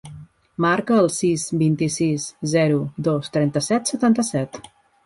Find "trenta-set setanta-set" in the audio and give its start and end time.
3.39-4.65